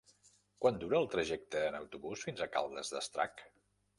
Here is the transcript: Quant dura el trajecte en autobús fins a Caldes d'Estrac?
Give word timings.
Quant 0.63 0.79
dura 0.83 0.97
el 0.99 1.09
trajecte 1.15 1.61
en 1.65 1.77
autobús 1.81 2.25
fins 2.29 2.43
a 2.45 2.49
Caldes 2.57 2.93
d'Estrac? 2.95 3.45